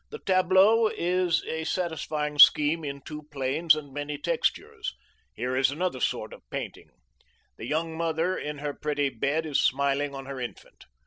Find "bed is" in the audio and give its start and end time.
9.09-9.59